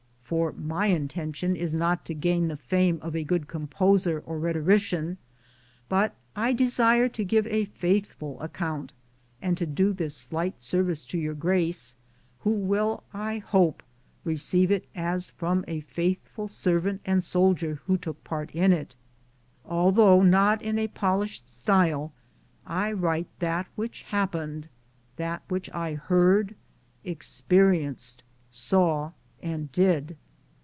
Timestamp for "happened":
24.03-24.69